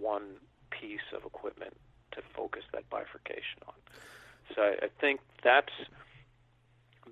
[0.00, 0.36] one
[0.70, 1.74] piece of equipment
[2.12, 3.74] to focus that bifurcation on.
[4.54, 5.72] So I, I think that's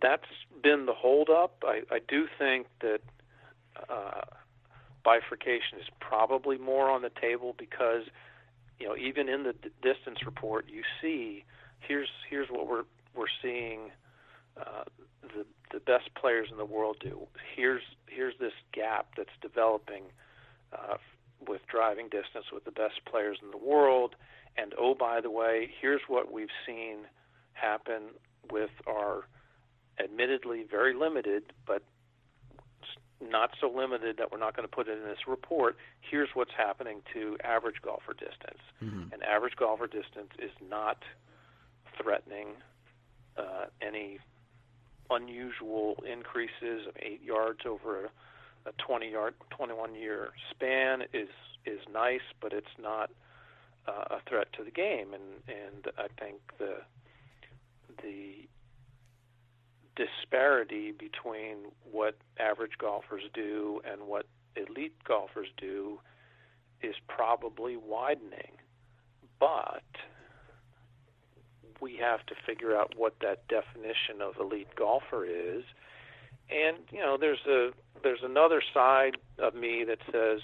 [0.00, 1.62] that's been the holdup.
[1.64, 3.00] I, I do think that
[3.88, 4.22] uh,
[5.04, 8.04] bifurcation is probably more on the table because
[8.80, 11.44] you know even in the d- distance report you see
[11.80, 13.90] here's here's what we're we're seeing
[14.56, 14.84] uh,
[15.22, 17.26] the the best players in the world do.
[17.54, 20.04] Here's here's this gap that's developing
[20.72, 20.96] uh,
[21.46, 24.16] with driving distance with the best players in the world.
[24.56, 26.98] And oh, by the way, here's what we've seen
[27.52, 28.02] happen
[28.50, 29.26] with our
[30.02, 31.82] admittedly very limited, but
[33.20, 35.76] not so limited that we're not going to put it in this report.
[36.00, 38.62] Here's what's happening to average golfer distance.
[38.82, 39.12] Mm-hmm.
[39.12, 41.02] And average golfer distance is not
[42.00, 42.48] threatening
[43.36, 44.18] uh, any
[45.10, 48.08] unusual increases of eight yards over a
[48.66, 51.28] a 20 yard, 21 year span is
[51.66, 53.10] is nice, but it's not
[53.86, 55.14] uh, a threat to the game.
[55.14, 56.76] And and I think the
[58.02, 58.48] the
[60.00, 61.56] disparity between
[61.90, 66.00] what average golfers do and what elite golfers do
[66.82, 68.52] is probably widening,
[69.38, 69.82] but
[71.80, 75.64] we have to figure out what that definition of elite golfer is.
[76.50, 77.70] And you know, there's a
[78.02, 80.40] there's another side of me that says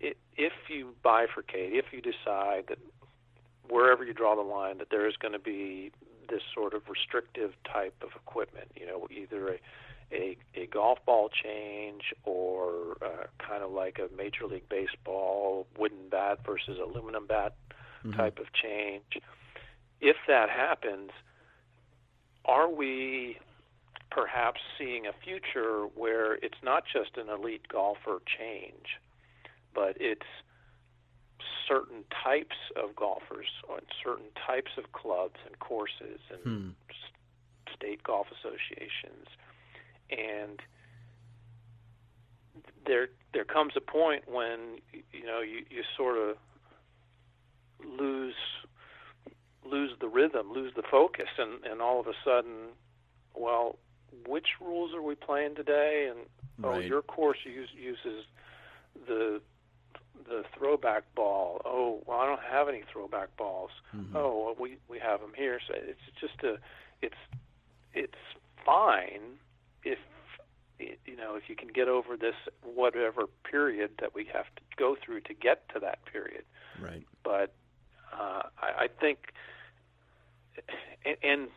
[0.00, 2.78] if you bifurcate, if you decide that
[3.68, 5.92] wherever you draw the line, that there is going to be
[6.28, 9.58] this sort of restrictive type of equipment, you know, either a
[10.12, 16.08] a, a golf ball change or uh, kind of like a Major League Baseball wooden
[16.10, 17.54] bat versus aluminum bat
[18.04, 18.16] mm-hmm.
[18.16, 19.20] type of change.
[20.00, 21.10] If that happens,
[22.44, 23.38] are we
[24.10, 28.98] perhaps seeing a future where it's not just an elite golfer change,
[29.74, 30.26] but it's
[31.68, 36.68] certain types of golfers and certain types of clubs and courses and hmm.
[37.74, 39.26] state golf associations
[40.10, 40.62] and
[42.86, 44.78] there there comes a point when
[45.12, 46.36] you know you you sort of
[47.84, 48.34] lose
[49.64, 52.68] lose the rhythm, lose the focus, and and all of a sudden,
[53.34, 53.78] well,
[54.26, 56.08] which rules are we playing today?
[56.10, 56.20] And
[56.64, 56.76] oh, right.
[56.76, 58.24] oh, your course use, uses
[59.06, 59.40] the
[60.28, 61.60] the throwback ball.
[61.64, 63.70] Oh, well, I don't have any throwback balls.
[63.94, 64.16] Mm-hmm.
[64.16, 65.60] Oh, well, we we have them here.
[65.66, 66.58] So it's just a
[67.02, 67.14] it's
[67.94, 68.14] it's
[68.64, 69.38] fine
[69.84, 69.98] if
[70.78, 74.96] you know if you can get over this whatever period that we have to go
[75.04, 76.44] through to get to that period.
[76.80, 77.06] Right.
[77.24, 77.54] But
[78.12, 79.18] uh, I, I think,
[81.04, 81.48] and, and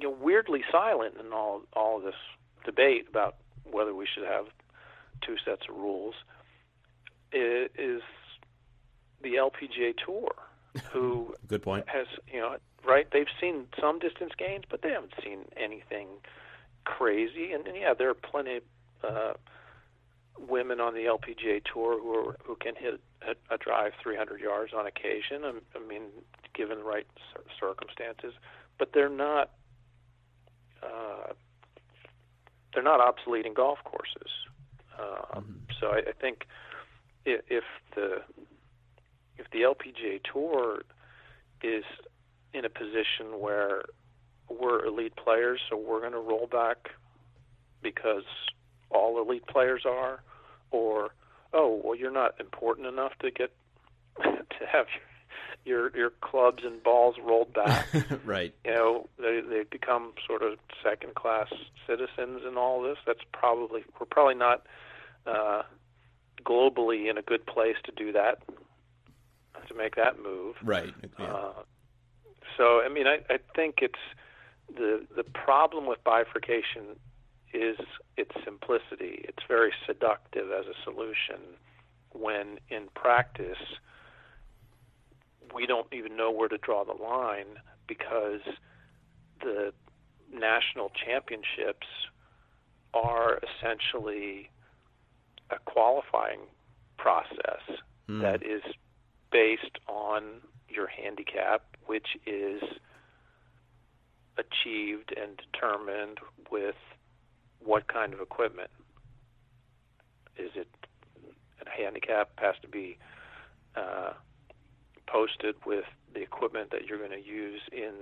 [0.00, 2.14] you know, weirdly silent in all all of this
[2.64, 3.36] debate about
[3.70, 4.46] whether we should have
[5.24, 6.14] two sets of rules
[7.32, 8.02] is
[9.22, 10.34] the LPGA Tour,
[10.92, 15.14] who good point has you know right they've seen some distance gains, but they haven't
[15.22, 16.08] seen anything
[16.84, 17.52] crazy.
[17.52, 18.62] And, and yeah, there are plenty of
[19.04, 19.32] uh,
[20.38, 24.72] women on the LPGA tour who are, who can hit a, a drive 300 yards
[24.72, 25.44] on occasion.
[25.44, 26.02] I, I mean,
[26.54, 27.06] given the right
[27.60, 28.32] circumstances,
[28.78, 29.50] but they're not
[30.82, 31.32] uh,
[32.72, 34.30] they're not obsolete in golf courses.
[34.98, 35.52] Uh, mm-hmm.
[35.80, 36.46] So I, I think
[37.26, 38.22] if, if the
[39.38, 40.82] if the LPGA tour
[41.62, 41.84] is
[42.54, 43.82] in a position where
[44.48, 46.90] we're elite players, so we're going to roll back
[47.82, 48.24] because
[48.90, 50.22] all elite players are,
[50.70, 51.10] or
[51.52, 53.52] oh well, you're not important enough to get
[54.22, 54.86] to have
[55.64, 57.88] your your clubs and balls rolled back.
[58.24, 58.54] right.
[58.64, 61.48] You know, they they become sort of second class
[61.86, 62.98] citizens in all this.
[63.06, 64.64] That's probably we're probably not
[65.26, 65.62] uh,
[66.46, 68.42] globally in a good place to do that
[69.68, 70.54] to make that move.
[70.62, 70.94] Right.
[71.18, 71.26] Yeah.
[71.26, 71.52] Uh,
[72.56, 73.94] so I mean, I I think it's
[74.74, 76.96] the the problem with bifurcation
[77.52, 77.78] is
[78.16, 79.24] its simplicity.
[79.24, 81.40] It's very seductive as a solution
[82.12, 83.58] when in practice
[85.54, 88.40] we don't even know where to draw the line because
[89.40, 89.72] the
[90.32, 91.86] national championships
[92.92, 94.50] are essentially
[95.50, 96.40] a qualifying
[96.98, 97.62] process
[98.08, 98.20] mm.
[98.22, 98.62] that is
[99.30, 102.62] based on your handicap, which is
[104.38, 106.18] achieved and determined
[106.50, 106.74] with
[107.60, 108.70] what kind of equipment.
[110.36, 110.68] Is it
[111.64, 112.98] a handicap has to be
[113.74, 114.12] uh,
[115.06, 117.94] posted with the equipment that you're going to use in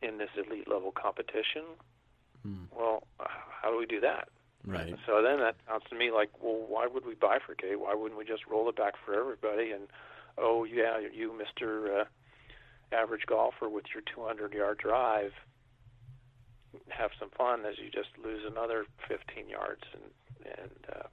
[0.00, 1.64] in this elite level competition?
[2.42, 2.64] Hmm.
[2.74, 4.28] Well, how do we do that?
[4.66, 4.94] Right.
[5.06, 7.76] So then that sounds to me like, well, why would we bifurcate?
[7.76, 9.70] Why wouldn't we just roll it back for everybody?
[9.70, 9.88] And
[10.36, 12.04] oh yeah, you, Mister uh,
[12.94, 15.32] Average Golfer, with your 200 yard drive,
[16.88, 20.02] have some fun as you just lose another 15 yards and
[20.44, 21.08] and uh,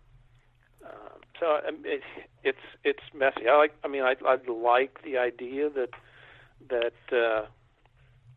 [0.85, 2.01] um, so um, it,
[2.43, 3.47] it's it's messy.
[3.49, 3.73] I like.
[3.83, 5.89] I mean, I I like the idea that
[6.69, 7.45] that uh,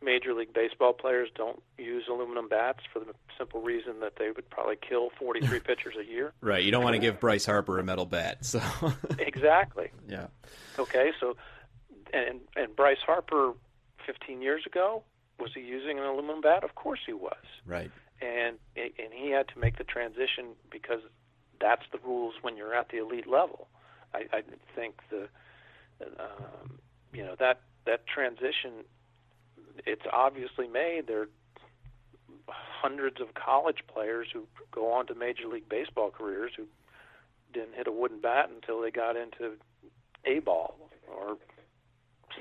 [0.03, 4.49] Major League Baseball players don't use aluminum bats for the simple reason that they would
[4.49, 6.33] probably kill 43 pitchers a year.
[6.41, 6.65] Right.
[6.65, 8.44] You don't want to give Bryce Harper a metal bat.
[8.44, 8.61] So
[9.19, 9.90] exactly.
[10.09, 10.29] Yeah.
[10.79, 11.13] Okay.
[11.21, 11.37] So
[12.13, 13.55] and and Bryce Harper
[14.07, 15.03] 15 years ago
[15.38, 16.65] was he using an aluminum bat?
[16.65, 17.44] Of course he was.
[17.67, 17.90] Right.
[18.21, 21.01] And and he had to make the transition because
[21.61, 23.69] that's the rules when you're at the elite level.
[24.15, 24.42] I, I
[24.75, 25.29] think the
[26.19, 26.79] um,
[27.13, 28.85] you know that that transition
[29.87, 31.06] it's obviously made.
[31.06, 31.29] There are
[32.48, 36.64] hundreds of college players who go on to major league baseball careers who
[37.52, 39.56] didn't hit a wooden bat until they got into
[40.24, 40.76] a ball
[41.10, 41.37] or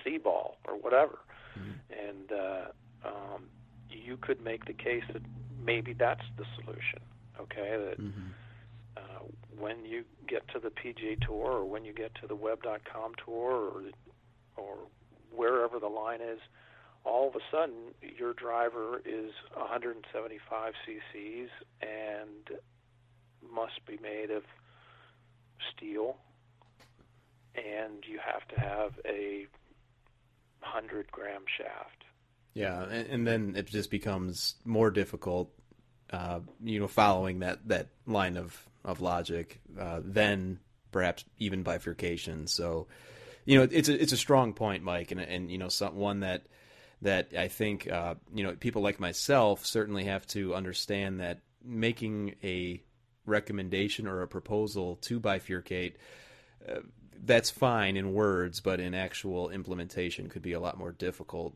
[0.04, 1.20] C ball or whatever.
[1.58, 2.08] Mm-hmm.
[2.08, 3.44] And uh, um,
[3.90, 5.22] you could make the case that
[5.64, 7.00] maybe that's the solution.
[7.40, 8.30] Okay, that mm-hmm.
[8.98, 9.24] uh,
[9.60, 13.52] when you get to the PGA Tour or when you get to the Web.com Tour
[13.52, 13.82] or
[14.56, 14.78] or
[15.32, 16.40] wherever the line is,
[17.08, 21.50] all of a sudden your driver is 175 cc's
[21.82, 22.58] and
[23.54, 24.44] must be made of
[25.74, 26.18] steel,
[27.56, 29.48] and you have to have a
[30.60, 32.04] 100 gram shaft.
[32.54, 35.52] Yeah, and, and then it just becomes more difficult,
[36.12, 40.60] uh, you know, following that, that line of, of logic, uh, then
[40.92, 42.48] perhaps even bifurcation.
[42.48, 42.88] So,
[43.46, 46.22] you know, it's a, it's a strong point, Mike, and, and you know, some, one
[46.22, 46.48] that
[47.02, 52.36] that I think uh, you know people like myself certainly have to understand that making
[52.44, 52.82] a
[53.26, 55.96] recommendation or a proposal to bifurcate,
[56.68, 56.80] uh,
[57.24, 61.56] that's fine in words, but in actual implementation could be a lot more difficult.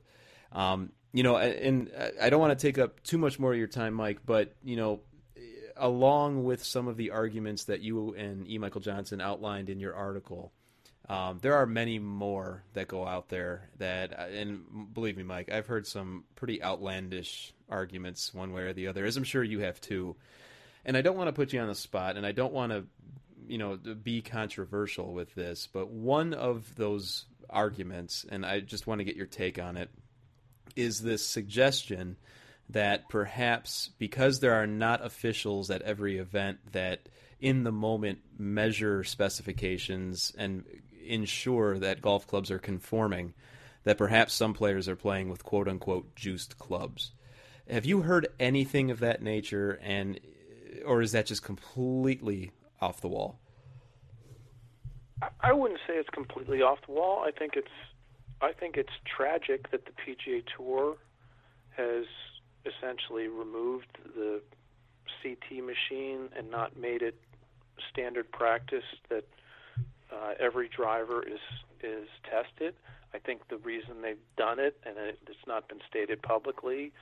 [0.52, 3.68] Um, you know, and I don't want to take up too much more of your
[3.68, 5.02] time, Mike, but you know,
[5.76, 8.58] along with some of the arguments that you and E.
[8.58, 10.54] Michael Johnson outlined in your article,
[11.10, 15.68] um, there are many more that go out there that, and believe me, Mike, I've
[15.68, 19.82] heard some pretty outlandish arguments one way or the other, as I'm sure you have
[19.82, 20.16] too.
[20.86, 22.86] And I don't want to put you on the spot, and I don't want to,
[23.48, 29.00] you know, be controversial with this, but one of those arguments, and I just want
[29.00, 29.90] to get your take on it,
[30.76, 32.16] is this suggestion
[32.70, 37.10] that perhaps because there are not officials at every event that
[37.42, 40.64] in the moment measure specifications and
[41.12, 43.34] ensure that golf clubs are conforming,
[43.84, 47.12] that perhaps some players are playing with quote unquote juiced clubs.
[47.70, 49.80] Have you heard anything of that nature?
[49.82, 50.20] And
[50.86, 53.40] or is that just completely off the wall?
[55.42, 57.24] I wouldn't say it's completely off the wall.
[57.26, 57.68] I think it's
[58.42, 60.98] I think it's tragic that the PGA Tour
[61.78, 62.06] has
[62.66, 64.42] essentially removed the
[65.22, 67.16] CT machine and not made it
[67.92, 69.26] standard practice that
[70.12, 71.40] uh, every driver is
[71.84, 72.76] is tested.
[73.14, 76.94] I think the reason they've done it, and it, it's not been stated publicly,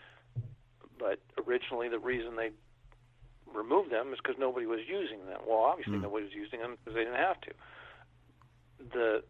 [0.98, 2.52] but originally the reason they
[3.54, 5.42] removed them is because nobody was using them.
[5.48, 6.04] Well, obviously mm.
[6.04, 7.52] nobody was using them because they didn't have to.
[8.94, 9.24] The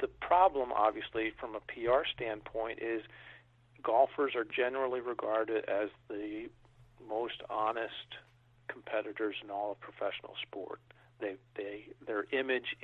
[0.00, 3.02] the problem, obviously, from a PR standpoint, is
[3.82, 6.48] golfers are generally regarded as the
[7.08, 8.18] most honest
[8.68, 10.80] competitors in all of professional sport.
[11.20, 12.76] They they their image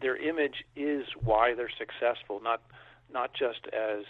[0.00, 2.62] their image is why they're successful, not
[3.12, 4.04] not just as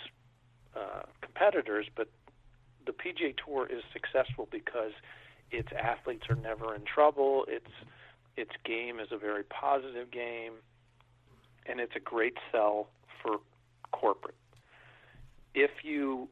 [0.77, 2.09] uh, competitors, but
[2.87, 4.93] the PGA Tour is successful because
[5.51, 7.45] its athletes are never in trouble.
[7.49, 7.71] Its
[8.37, 10.55] its game is a very positive game,
[11.67, 12.89] and it's a great sell
[13.23, 13.39] for
[13.93, 14.37] corporate.
[15.55, 16.29] If you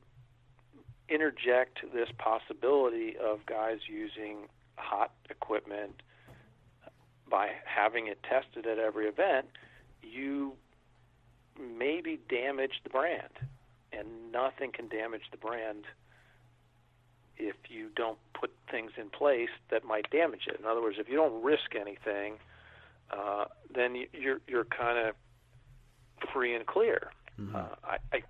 [1.09, 6.03] interject this possibility of guys using hot equipment
[7.31, 9.47] by having it tested at every event,
[10.03, 10.55] you
[11.59, 13.33] maybe damage the brand.
[13.93, 15.85] And nothing can damage the brand
[17.39, 20.59] if you don't put things in place that might damage it.
[20.61, 22.35] In other words, if you don't risk anything,
[23.11, 25.15] uh, then you're you're kind of
[26.33, 27.11] free and clear.
[27.41, 27.57] Mm-hmm.
[27.57, 28.23] Uh, I, I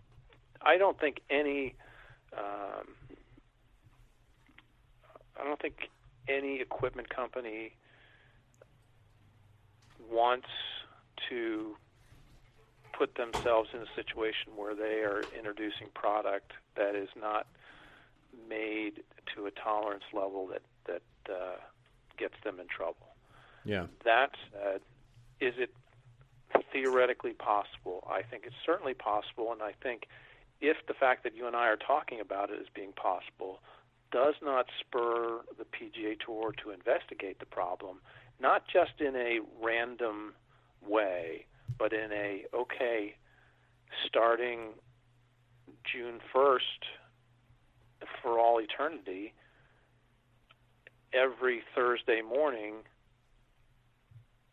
[0.63, 1.75] I don't think any
[2.37, 2.87] um,
[5.41, 5.89] I don't think
[6.29, 7.73] any equipment company
[10.11, 10.49] wants
[11.29, 11.77] to
[12.97, 17.47] put themselves in a situation where they are introducing product that is not
[18.49, 19.03] made
[19.35, 21.57] to a tolerance level that that uh,
[22.17, 23.15] gets them in trouble.
[23.65, 23.87] Yeah.
[24.05, 24.81] That said,
[25.41, 25.71] is it
[26.73, 28.07] theoretically possible?
[28.11, 30.07] I think it's certainly possible, and I think
[30.61, 33.61] if the fact that you and I are talking about it as being possible
[34.11, 38.01] does not spur the PGA Tour to investigate the problem,
[38.41, 40.35] not just in a random
[40.87, 41.47] way,
[41.79, 43.15] but in a okay,
[44.07, 44.75] starting
[45.91, 46.61] June 1st,
[48.23, 49.33] for all eternity,
[51.13, 52.75] every Thursday morning,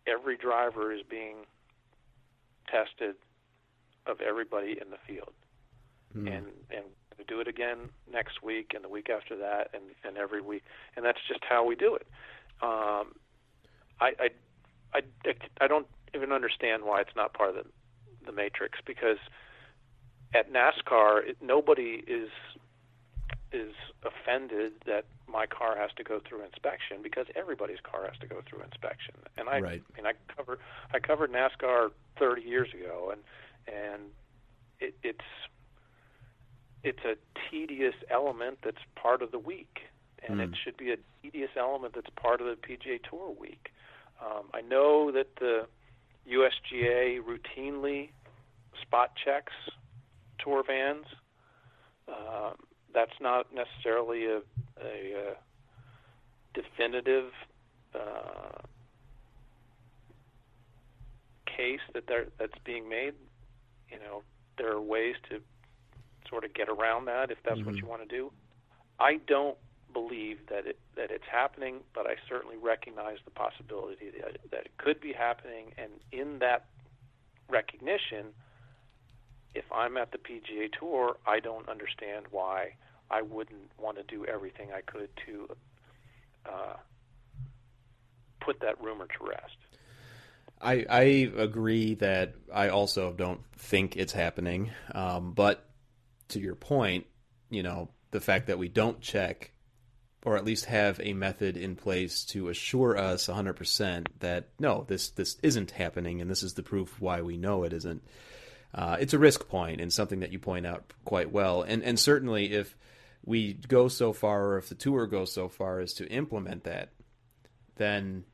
[0.08, 1.38] every driver is being
[2.70, 3.16] tested
[4.08, 5.34] of everybody in the field.
[6.16, 6.38] Mm.
[6.38, 6.86] And and
[7.18, 10.64] we do it again next week and the week after that and, and every week.
[10.96, 12.08] And that's just how we do it.
[12.62, 13.14] Um,
[14.00, 14.30] I, I,
[14.94, 15.02] I,
[15.62, 17.66] I don't even understand why it's not part of the,
[18.26, 19.18] the matrix because
[20.34, 22.30] at NASCAR, it, nobody is
[23.52, 23.74] is
[24.04, 28.42] offended that my car has to go through inspection because everybody's car has to go
[28.50, 29.14] through inspection.
[29.38, 29.82] And I, right.
[29.94, 30.60] I mean, I covered
[30.94, 33.22] I covered NASCAR 30 years ago, and
[33.74, 34.02] and
[34.80, 35.26] it, it's
[36.84, 37.16] it's a
[37.50, 39.80] tedious element that's part of the week.
[40.28, 40.44] and Mm.
[40.44, 43.72] it should be a tedious element that's part of the PGA Tour week.
[44.22, 45.68] Um, I know that the
[46.30, 48.10] USGA routinely
[48.82, 49.54] spot checks
[50.40, 51.06] tour vans.
[52.08, 52.56] Um,
[52.94, 54.38] that's not necessarily a,
[54.82, 55.34] a, uh
[56.54, 57.32] definitive
[57.94, 58.62] uh,
[61.46, 62.04] case that
[62.40, 63.14] that's being made.
[63.92, 64.24] You know,
[64.58, 65.42] there are ways to
[66.30, 67.82] sort of get around that if that's what Mhm.
[67.82, 68.32] you want to do.
[69.00, 69.58] I don't
[69.96, 74.78] believe that it that it's happening, but I certainly recognize the possibility that that it
[74.78, 75.72] could be happening.
[75.78, 76.66] And in that
[77.50, 78.28] recognition,
[79.56, 82.76] if I'm at the PGA Tour, I don't understand why
[83.10, 85.48] I wouldn't want to do everything I could to
[86.46, 86.76] uh,
[88.42, 89.58] put that rumor to rest.
[90.62, 91.02] I, I
[91.38, 94.72] agree that I also don't think it's happening.
[94.94, 95.66] Um, but
[96.30, 97.06] to your point,
[97.50, 99.52] you know, the fact that we don't check
[100.26, 105.10] or at least have a method in place to assure us 100% that no, this,
[105.10, 108.04] this isn't happening and this is the proof why we know it isn't.
[108.74, 111.62] Uh, it's a risk point and something that you point out quite well.
[111.62, 112.76] And, and certainly if
[113.24, 116.90] we go so far or if the tour goes so far as to implement that,
[117.76, 118.26] then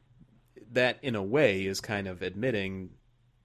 [0.72, 2.92] that in a way is kind of admitting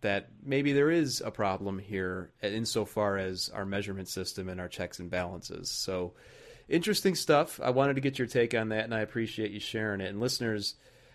[0.02, 5.00] that maybe there is a problem here insofar as our measurement system and our checks
[5.00, 5.68] and balances.
[5.68, 6.14] So
[6.68, 7.60] interesting stuff.
[7.62, 10.08] I wanted to get your take on that, and I appreciate you sharing it.
[10.08, 10.74] And listeners,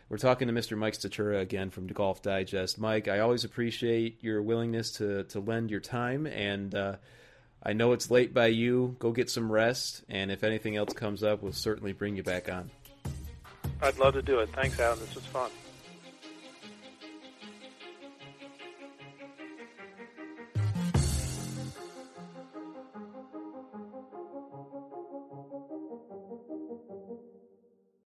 [0.10, 0.78] we're talking to Mr.
[0.78, 2.80] Mike Stachura again from Golf Digest.
[2.80, 6.96] Mike, I always appreciate your willingness to to lend your time, and uh,
[7.64, 8.96] I know it's late by you.
[9.00, 12.52] Go get some rest, and if anything else comes up, we'll certainly bring you back
[12.52, 12.72] on.
[13.82, 14.50] I'd love to do it.
[14.54, 15.00] Thanks, Alan.
[15.00, 15.50] This was fun.